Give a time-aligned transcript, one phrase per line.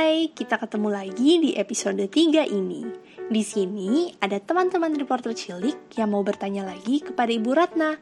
[0.00, 2.88] Hai, kita ketemu lagi di episode 3 ini.
[3.28, 8.00] Di sini ada teman-teman reporter cilik yang mau bertanya lagi kepada Ibu Ratna.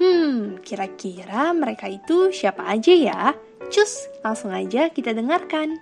[0.00, 3.22] Hmm, kira-kira mereka itu siapa aja ya?
[3.68, 5.76] Cus, langsung aja kita dengarkan.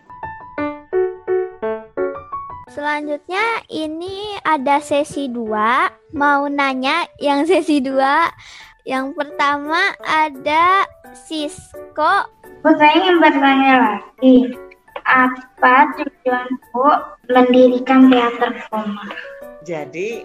[2.75, 6.18] Selanjutnya ini ada sesi 2.
[6.18, 8.91] Mau nanya yang sesi 2.
[8.91, 10.82] Yang pertama ada
[11.14, 12.27] Sisko.
[12.66, 14.63] Saya ingin bertanya lagi
[15.05, 16.89] apa tujuan Bu
[17.29, 19.08] mendirikan teater koma?
[19.64, 20.25] Jadi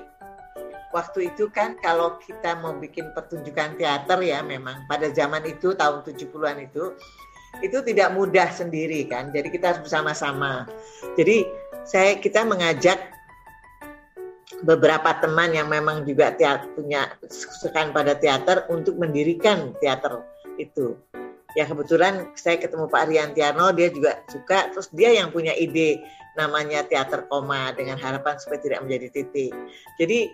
[0.95, 6.01] waktu itu kan kalau kita mau bikin pertunjukan teater ya memang pada zaman itu tahun
[6.01, 6.95] 70-an itu
[7.59, 9.31] itu tidak mudah sendiri kan.
[9.35, 10.69] Jadi kita harus bersama-sama.
[11.17, 11.43] Jadi
[11.83, 12.97] saya kita mengajak
[14.63, 20.23] beberapa teman yang memang juga teater, punya kesukaan pada teater untuk mendirikan teater
[20.59, 20.99] itu
[21.57, 24.69] ya kebetulan saya ketemu Pak Riantiano dia juga suka.
[24.73, 26.01] Terus dia yang punya ide
[26.37, 29.51] namanya teater koma dengan harapan supaya tidak menjadi titik.
[29.97, 30.29] Jadi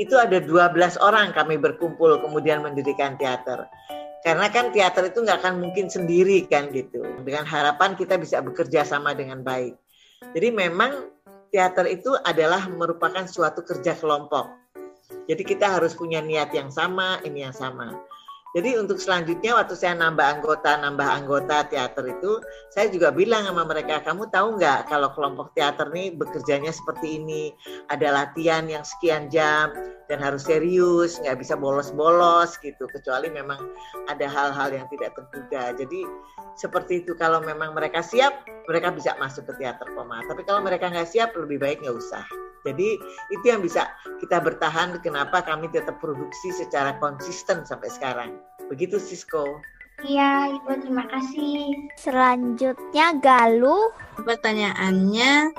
[0.00, 3.68] itu ada 12 orang kami berkumpul kemudian mendirikan teater.
[4.24, 7.04] Karena kan teater itu nggak akan mungkin sendiri kan gitu.
[7.20, 9.76] Dengan harapan kita bisa bekerja sama dengan baik.
[10.32, 11.12] Jadi memang
[11.52, 14.48] teater itu adalah merupakan suatu kerja kelompok.
[15.28, 17.92] Jadi kita harus punya niat yang sama ini yang sama
[18.54, 22.38] jadi untuk selanjutnya waktu saya nambah anggota, nambah anggota teater itu,
[22.70, 27.50] saya juga bilang sama mereka, kamu tahu nggak kalau kelompok teater nih bekerjanya seperti ini,
[27.90, 29.74] ada latihan yang sekian jam
[30.06, 33.58] dan harus serius, nggak bisa bolos-bolos gitu, kecuali memang
[34.06, 35.74] ada hal-hal yang tidak terduga.
[35.74, 36.06] Jadi
[36.54, 40.22] seperti itu kalau memang mereka siap, mereka bisa masuk ke teater koma.
[40.30, 42.22] Tapi kalau mereka nggak siap, lebih baik nggak usah.
[42.64, 42.96] Jadi
[43.30, 48.30] itu yang bisa kita bertahan kenapa kami tetap produksi secara konsisten sampai sekarang.
[48.72, 49.60] Begitu Sisko.
[50.02, 51.70] Iya, Ibu terima kasih.
[51.94, 53.94] Selanjutnya Galuh.
[54.26, 55.54] Pertanyaannya,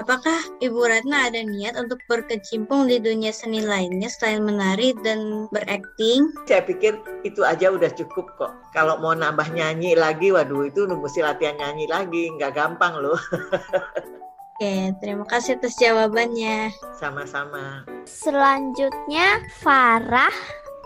[0.00, 6.32] apakah Ibu Ratna ada niat untuk berkecimpung di dunia seni lainnya selain menari dan berakting?
[6.48, 8.52] Saya pikir itu aja udah cukup kok.
[8.72, 13.20] Kalau mau nambah nyanyi lagi, waduh itu mesti latihan nyanyi lagi, nggak gampang loh.
[14.56, 16.72] Oke, terima kasih atas jawabannya.
[16.96, 17.84] Sama-sama.
[18.08, 20.32] Selanjutnya Farah.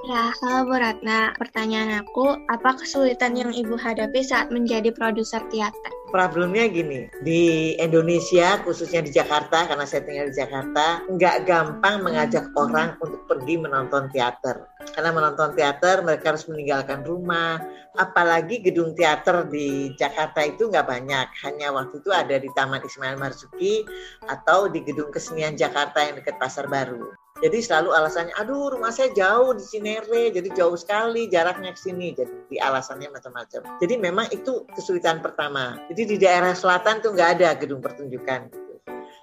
[0.09, 5.93] Ya, kalau Bu Ratna, pertanyaan aku, apa kesulitan yang Ibu hadapi saat menjadi produser teater?
[6.09, 12.49] Problemnya gini, di Indonesia, khususnya di Jakarta, karena saya tinggal di Jakarta, nggak gampang mengajak
[12.57, 14.73] orang untuk pergi menonton teater.
[14.97, 17.61] Karena menonton teater, mereka harus meninggalkan rumah,
[18.01, 21.29] apalagi gedung teater di Jakarta itu nggak banyak.
[21.45, 23.85] Hanya waktu itu ada di Taman Ismail Marzuki
[24.25, 27.30] atau di Gedung Kesenian Jakarta yang dekat Pasar Baru.
[27.41, 32.13] Jadi selalu alasannya, aduh rumah saya jauh di Cinere, jadi jauh sekali jaraknya ke sini.
[32.13, 33.81] Jadi alasannya macam-macam.
[33.81, 35.81] Jadi memang itu kesulitan pertama.
[35.89, 38.53] Jadi di daerah selatan tuh nggak ada gedung pertunjukan.
[38.53, 38.73] Gitu.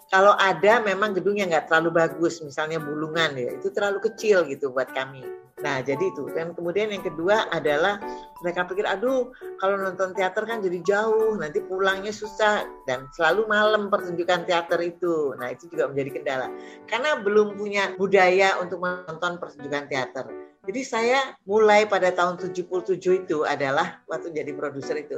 [0.10, 4.90] Kalau ada memang gedungnya nggak terlalu bagus, misalnya bulungan ya, itu terlalu kecil gitu buat
[4.98, 5.22] kami.
[5.58, 6.30] Nah, jadi itu.
[6.38, 7.98] Dan kemudian yang kedua adalah
[8.46, 12.62] mereka pikir, aduh, kalau nonton teater kan jadi jauh, nanti pulangnya susah.
[12.86, 15.34] Dan selalu malam pertunjukan teater itu.
[15.42, 16.48] Nah, itu juga menjadi kendala.
[16.86, 20.30] Karena belum punya budaya untuk menonton pertunjukan teater.
[20.70, 25.18] Jadi saya mulai pada tahun 77 itu adalah waktu jadi produser itu.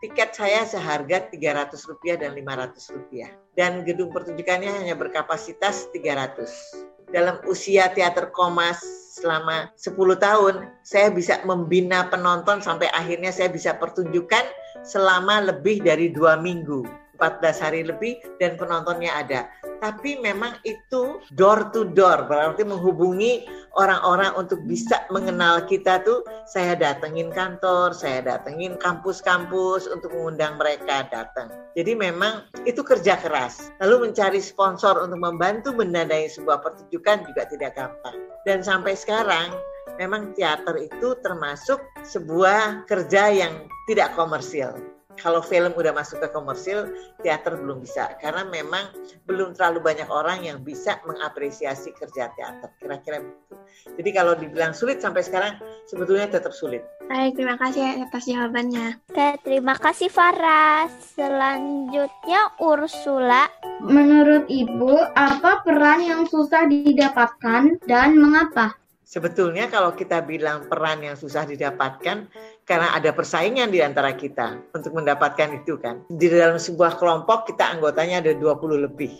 [0.00, 3.32] Tiket saya seharga 300 rupiah dan 500 rupiah.
[3.56, 7.08] Dan gedung pertunjukannya hanya berkapasitas 300.
[7.10, 8.80] Dalam usia teater komas
[9.10, 14.46] selama 10 tahun saya bisa membina penonton sampai akhirnya saya bisa pertunjukan
[14.86, 16.86] selama lebih dari dua minggu.
[17.18, 24.36] 14 hari lebih dan penontonnya ada tapi memang itu door to door berarti menghubungi orang-orang
[24.36, 26.22] untuk bisa mengenal kita tuh.
[26.46, 33.70] Saya datengin kantor saya datengin kampus-kampus untuk mengundang mereka datang jadi memang itu kerja keras.
[33.78, 38.16] Lalu mencari sponsor untuk membantu mendanai sebuah pertunjukan juga tidak gampang.
[38.42, 39.54] Dan sampai sekarang
[39.96, 43.54] memang teater itu termasuk sebuah kerja yang
[43.86, 44.74] tidak komersil
[45.20, 46.88] kalau film udah masuk ke komersil,
[47.20, 48.90] teater belum bisa karena memang
[49.28, 52.72] belum terlalu banyak orang yang bisa mengapresiasi kerja teater.
[52.80, 53.54] Kira-kira begitu.
[54.00, 56.82] Jadi kalau dibilang sulit sampai sekarang sebetulnya tetap sulit.
[57.06, 59.02] Baik, terima kasih atas jawabannya.
[59.10, 60.86] Oke, terima kasih Farah.
[61.14, 63.50] Selanjutnya Ursula.
[63.82, 68.78] Menurut Ibu, apa peran yang susah didapatkan dan mengapa?
[69.10, 72.30] Sebetulnya kalau kita bilang peran yang susah didapatkan
[72.70, 76.06] karena ada persaingan di antara kita untuk mendapatkan itu kan.
[76.06, 79.10] Di dalam sebuah kelompok kita anggotanya ada 20 lebih.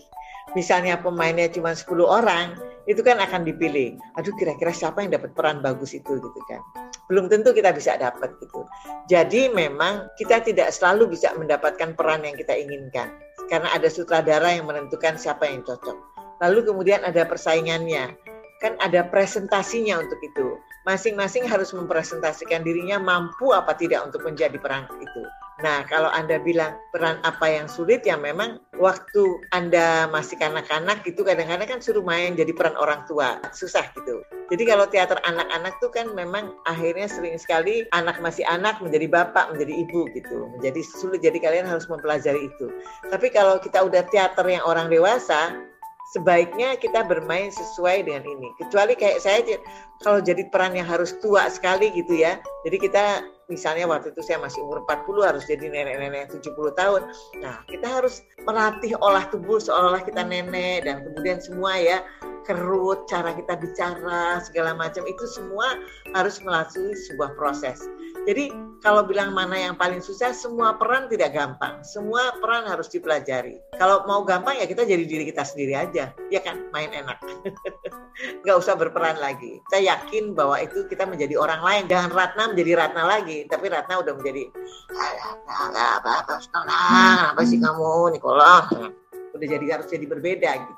[0.55, 2.55] Misalnya pemainnya cuma 10 orang,
[2.87, 3.99] itu kan akan dipilih.
[4.15, 6.63] Aduh kira-kira siapa yang dapat peran bagus itu gitu kan.
[7.11, 8.63] belum tentu kita bisa dapat gitu.
[9.11, 13.11] Jadi memang kita tidak selalu bisa mendapatkan peran yang kita inginkan
[13.51, 15.99] karena ada sutradara yang menentukan siapa yang cocok.
[16.39, 18.15] Lalu kemudian ada persaingannya,
[18.61, 20.61] kan ada presentasinya untuk itu.
[20.85, 25.23] Masing-masing harus mempresentasikan dirinya mampu apa tidak untuk menjadi peran itu.
[25.61, 31.21] Nah, kalau Anda bilang peran apa yang sulit, ya memang waktu Anda masih kanak-kanak gitu,
[31.21, 33.37] kadang-kadang kan suruh main jadi peran orang tua.
[33.53, 34.25] Susah gitu.
[34.49, 39.53] Jadi kalau teater anak-anak tuh kan memang akhirnya sering sekali anak masih anak menjadi bapak,
[39.53, 40.49] menjadi ibu gitu.
[40.57, 42.73] Menjadi sulit, jadi kalian harus mempelajari itu.
[43.13, 45.61] Tapi kalau kita udah teater yang orang dewasa,
[46.11, 48.51] sebaiknya kita bermain sesuai dengan ini.
[48.59, 49.41] Kecuali kayak saya
[50.03, 52.43] kalau jadi peran yang harus tua sekali gitu ya.
[52.67, 57.03] Jadi kita misalnya waktu itu saya masih umur 40 harus jadi nenek-nenek 70 tahun.
[57.43, 62.03] Nah, kita harus melatih olah tubuh seolah-olah kita nenek dan kemudian semua ya
[62.45, 65.77] kerut, cara kita bicara, segala macam itu semua
[66.17, 67.85] harus melalui sebuah proses.
[68.29, 71.85] Jadi kalau bilang mana yang paling susah, semua peran tidak gampang.
[71.85, 73.61] Semua peran harus dipelajari.
[73.77, 77.21] Kalau mau gampang ya kita jadi diri kita sendiri aja, ya kan, main enak.
[78.45, 79.61] Nggak usah berperan lagi.
[79.69, 81.83] Saya yakin bahwa itu kita menjadi orang lain.
[81.89, 84.43] Jangan Ratna menjadi Ratna lagi, tapi Ratna udah menjadi
[87.37, 88.69] apa sih kamu, Nikola?
[89.37, 90.75] Udah jadi harus jadi berbeda gitu.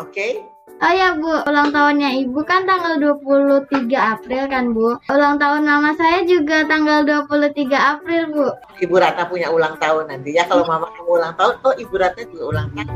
[0.00, 0.12] Oke?
[0.12, 0.32] Okay?
[0.76, 5.00] Oh ya Bu, ulang tahunnya Ibu kan tanggal 23 April kan Bu.
[5.08, 8.46] Ulang tahun mama saya juga tanggal 23 April Bu.
[8.84, 10.44] Ibu Ratna punya ulang tahun nanti ya.
[10.44, 12.92] Kalau mama kamu ulang tahun, oh Ibu Ratna juga ulang tahun.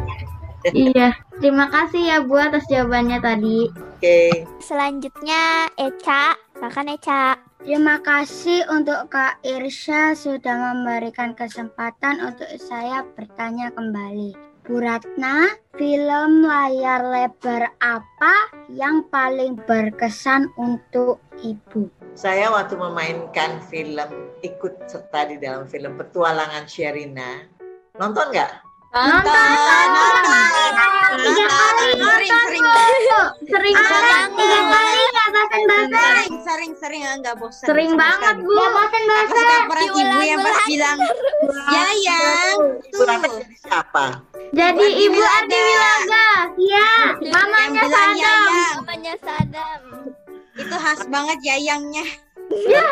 [0.76, 3.72] iya, terima kasih ya Bu atas jawabannya tadi.
[3.72, 3.96] Oke.
[3.96, 4.30] Okay.
[4.60, 7.40] Selanjutnya Eca, silakan Eca.
[7.64, 14.49] Terima kasih untuk Kak Irsya sudah memberikan kesempatan untuk saya bertanya kembali.
[14.60, 15.48] Bu Ratna,
[15.80, 18.34] film layar lebar apa
[18.68, 21.88] yang paling berkesan untuk Ibu?
[22.12, 27.40] Saya waktu memainkan film ikut serta di dalam film Petualangan Sherina.
[27.96, 28.52] Nonton nggak?
[28.90, 30.24] Nonton, nonton,
[31.24, 32.64] tiga kali sering sering.
[33.46, 34.28] Sering banget.
[34.34, 36.72] Tiga kali nggak bosan bosan sering sering.
[36.76, 38.50] Sering nggak bosan sering banget bu.
[38.50, 40.98] Nggak bosan bosan peran ibu yang pas bilang
[41.70, 42.58] Yayang
[42.92, 43.06] tuh.
[43.62, 46.90] Siapa jadi ibu Ardi Wilaga iya
[47.30, 48.50] mamanya Sadam
[48.82, 49.80] mamanya Sadam
[50.58, 52.06] itu khas banget Yayangnya
[52.50, 52.82] Ya.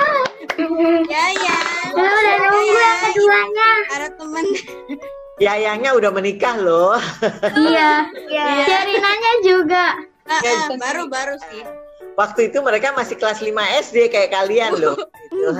[1.11, 1.91] Yayang.
[1.99, 3.71] Udah nunggu yang keduanya.
[3.91, 4.47] Ada temen.
[5.43, 6.95] Yayangnya udah menikah loh.
[7.59, 8.07] iya.
[8.31, 8.47] Iya.
[8.71, 9.85] Serinanya juga.
[10.31, 11.67] Uh, baru baru sih.
[12.15, 13.55] Waktu itu mereka masih kelas 5
[13.91, 14.99] SD kayak kalian loh.
[15.31, 15.51] gitu.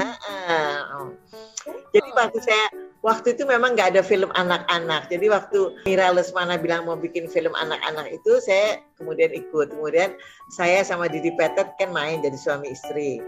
[1.95, 2.67] Jadi waktu saya
[3.03, 5.07] waktu itu memang nggak ada film anak-anak.
[5.11, 9.75] Jadi waktu Mira Lesmana bilang mau bikin film anak-anak itu, saya kemudian ikut.
[9.75, 10.15] Kemudian
[10.55, 13.23] saya sama Didi Petet kan main jadi suami istri.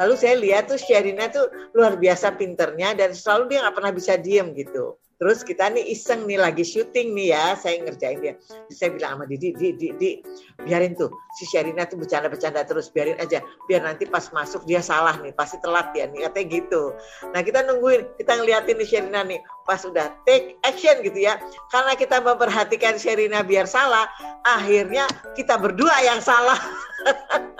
[0.00, 1.46] Lalu saya lihat tuh Sherina tuh
[1.76, 4.98] luar biasa pinternya dan selalu dia nggak pernah bisa diem gitu.
[5.22, 8.34] Terus kita nih iseng nih lagi syuting nih ya, saya ngerjain dia.
[8.74, 10.10] Saya bilang sama Didi, Didi, Didi,
[10.66, 13.38] biarin tuh si Sherina tuh bercanda-bercanda terus, biarin aja.
[13.70, 16.82] Biar nanti pas masuk dia salah nih, pasti telat dia nih, katanya gitu.
[17.30, 21.38] Nah kita nungguin, kita ngeliatin nih Sherina nih, pas udah take action gitu ya.
[21.70, 24.10] Karena kita memperhatikan Sherina biar salah,
[24.42, 25.06] akhirnya
[25.38, 26.58] kita berdua yang salah.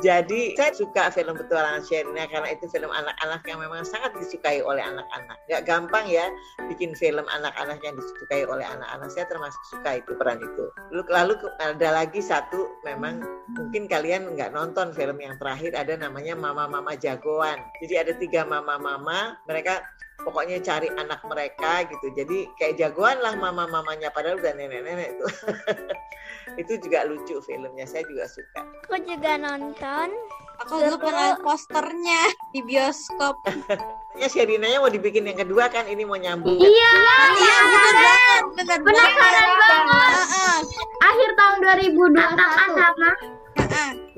[0.00, 4.80] Jadi saya suka film Petualangan Sherina karena itu film anak-anak yang memang sangat disukai oleh
[4.80, 5.36] anak-anak.
[5.52, 6.24] Gak gampang ya
[6.72, 9.08] bikin film anak-anak yang disukai oleh anak-anak.
[9.12, 10.64] Saya termasuk suka itu peran itu.
[10.88, 13.20] Lalu, lalu ada lagi satu memang
[13.52, 17.60] mungkin kalian nggak nonton film yang terakhir ada namanya Mama-Mama Jagoan.
[17.84, 19.84] Jadi ada tiga mama-mama mereka
[20.22, 22.12] pokoknya cari anak mereka gitu.
[22.12, 25.26] Jadi kayak jagoan lah mama mamanya padahal udah nenek nenek itu
[26.60, 28.60] itu juga lucu filmnya saya juga suka.
[28.88, 30.08] Aku juga nonton.
[30.66, 32.22] Aku juga pernah posternya
[32.52, 33.36] di bioskop.
[34.18, 36.58] Ya Sherinanya mau dibikin yang kedua kan ini mau nyambung.
[36.58, 36.92] Iya
[37.38, 40.64] iya benar banget benar penasaran banget.
[40.98, 42.26] Akhir tahun 2021
[42.74, 43.10] sama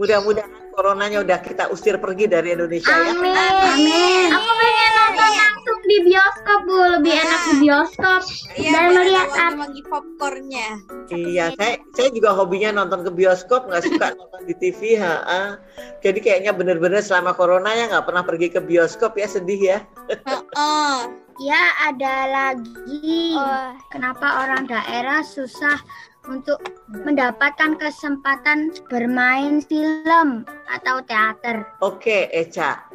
[0.01, 3.21] mudah-mudahan coronanya udah kita usir pergi dari Indonesia Amin.
[3.23, 3.47] ya.
[3.76, 4.29] Amin.
[4.33, 8.21] Aku pengen nonton langsung di bioskop bu, lebih enak di bioskop
[8.57, 10.69] Iya, dan melihat bagi popcornnya.
[11.12, 15.61] Iya, saya saya juga hobinya nonton ke bioskop, nggak suka nonton di TV, ha.
[16.00, 19.79] Jadi kayaknya bener-bener selama corona ya nggak pernah pergi ke bioskop ya sedih ya.
[20.09, 20.97] Heeh.
[21.41, 23.35] Ya ada lagi.
[23.35, 25.81] oh Kenapa orang daerah susah
[26.29, 31.67] untuk mendapatkan kesempatan bermain film atau teater?
[31.83, 32.87] Oke, Eca.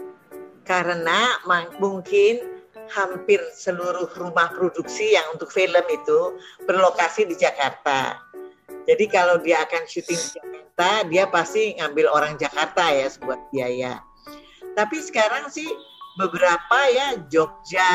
[0.64, 1.40] Karena
[1.80, 2.58] mungkin
[2.92, 8.20] hampir seluruh rumah produksi yang untuk film itu berlokasi di Jakarta.
[8.88, 14.00] Jadi kalau dia akan syuting di Jakarta, dia pasti ngambil orang Jakarta ya sebuah biaya.
[14.76, 15.68] Tapi sekarang sih
[16.16, 17.92] beberapa ya Jogja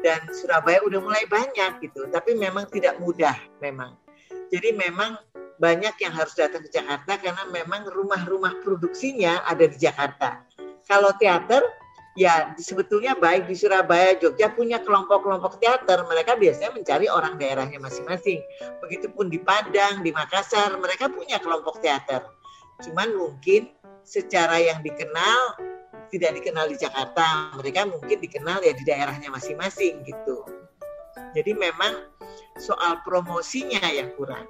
[0.00, 2.08] dan Surabaya udah mulai banyak gitu.
[2.08, 3.99] Tapi memang tidak mudah memang.
[4.50, 5.14] Jadi memang
[5.60, 10.42] banyak yang harus datang ke Jakarta karena memang rumah-rumah produksinya ada di Jakarta.
[10.88, 11.62] Kalau teater
[12.18, 16.02] ya sebetulnya baik di Surabaya, Jogja punya kelompok-kelompok teater.
[16.08, 18.42] Mereka biasanya mencari orang daerahnya masing-masing.
[18.82, 22.26] Begitupun di Padang, di Makassar, mereka punya kelompok teater.
[22.82, 23.70] Cuman mungkin
[24.02, 25.60] secara yang dikenal
[26.10, 27.54] tidak dikenal di Jakarta.
[27.54, 30.42] Mereka mungkin dikenal ya di daerahnya masing-masing gitu.
[31.30, 32.10] Jadi memang
[32.58, 34.46] soal promosinya yang kurang.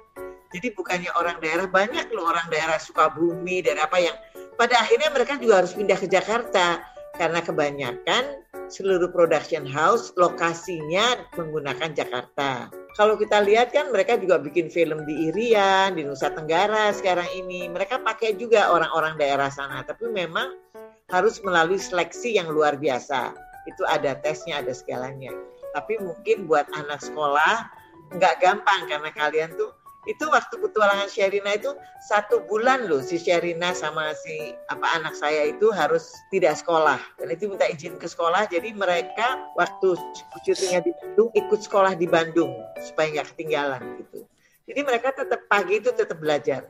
[0.51, 4.15] Jadi bukannya orang daerah banyak loh orang daerah Sukabumi dan apa yang
[4.59, 6.83] pada akhirnya mereka juga harus pindah ke Jakarta
[7.15, 12.71] karena kebanyakan seluruh production house lokasinya menggunakan Jakarta.
[12.99, 17.71] Kalau kita lihat kan mereka juga bikin film di Irian, di Nusa Tenggara sekarang ini.
[17.71, 20.59] Mereka pakai juga orang-orang daerah sana, tapi memang
[21.07, 23.31] harus melalui seleksi yang luar biasa.
[23.67, 25.31] Itu ada tesnya, ada segalanya.
[25.71, 27.80] Tapi mungkin buat anak sekolah
[28.11, 29.71] nggak gampang karena kalian tuh
[30.09, 35.53] itu waktu petualangan Sherina itu satu bulan loh si Sherina sama si apa anak saya
[35.53, 36.97] itu harus tidak sekolah.
[37.21, 39.93] Dan itu minta izin ke sekolah jadi mereka waktu
[40.41, 42.49] cutinya di Bandung ikut sekolah di Bandung
[42.81, 44.25] supaya nggak ketinggalan gitu.
[44.65, 46.65] Jadi mereka tetap pagi itu tetap belajar.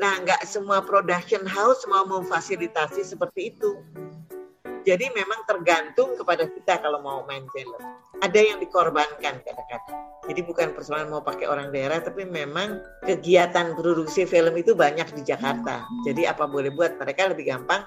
[0.00, 3.76] Nah nggak semua production house mau memfasilitasi seperti itu
[4.88, 7.76] jadi memang tergantung kepada kita kalau mau main film.
[8.24, 10.00] Ada yang dikorbankan kadang-kadang.
[10.24, 15.28] Jadi bukan persoalan mau pakai orang daerah, tapi memang kegiatan produksi film itu banyak di
[15.28, 15.84] Jakarta.
[16.08, 17.84] Jadi apa boleh buat mereka lebih gampang,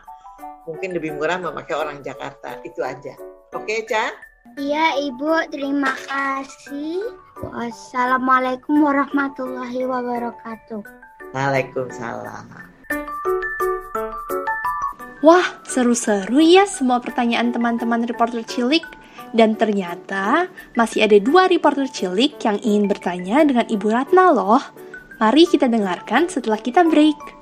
[0.70, 2.62] mungkin lebih murah memakai orang Jakarta.
[2.62, 3.18] Itu aja.
[3.58, 4.14] Oke, Chan?
[4.62, 5.50] Iya, Ibu.
[5.50, 7.18] Terima kasih.
[7.42, 10.86] Wassalamualaikum warahmatullahi wabarakatuh.
[11.34, 12.71] Waalaikumsalam.
[15.22, 18.82] Wah, seru-seru ya semua pertanyaan teman-teman reporter cilik.
[19.32, 24.60] Dan ternyata masih ada dua reporter cilik yang ingin bertanya dengan Ibu Ratna loh.
[25.22, 27.41] Mari kita dengarkan setelah kita break.